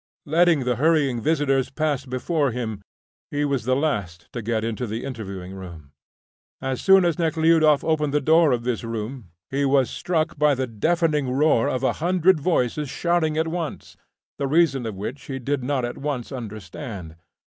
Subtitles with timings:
[0.25, 2.81] Letting the hurrying visitors pass before him,
[3.29, 5.91] he was the last to get into the interviewing room.
[6.59, 10.65] As soon as Nekhludoff opened the door of this room, he was struck by the
[10.65, 13.95] deafening roar of a hundred voices shouting at once,
[14.39, 17.15] the reason of which he did not at once understand.